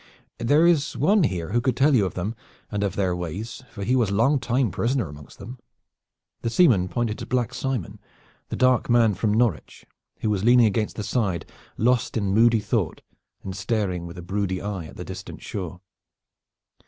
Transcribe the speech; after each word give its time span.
There 0.39 0.65
is 0.65 0.97
one 0.97 1.25
here 1.25 1.49
who 1.51 1.61
could 1.61 1.77
tell 1.77 1.93
you 1.95 2.07
of 2.07 2.15
them 2.15 2.33
and 2.71 2.83
of 2.83 2.95
their 2.95 3.15
ways, 3.15 3.61
for 3.69 3.83
he 3.83 3.95
was 3.95 4.09
long 4.09 4.39
time 4.39 4.71
prisoner 4.71 5.07
amongst 5.09 5.37
them." 5.37 5.59
The 6.41 6.49
seaman 6.49 6.87
pointed 6.89 7.19
to 7.19 7.27
Black 7.27 7.53
Simon, 7.53 7.99
the 8.49 8.55
dark 8.55 8.89
man 8.89 9.13
from 9.13 9.31
Norwich, 9.31 9.85
who 10.21 10.31
was 10.31 10.43
leaning 10.43 10.65
against 10.65 10.95
the 10.95 11.03
side 11.03 11.45
lost 11.77 12.17
in 12.17 12.33
moody 12.33 12.61
thought 12.61 13.01
and 13.43 13.55
staring 13.55 14.07
with 14.07 14.17
a 14.17 14.23
brooding 14.23 14.63
eye 14.63 14.87
at 14.87 14.95
the 14.97 15.05
distant 15.05 15.43
shore. 15.43 15.81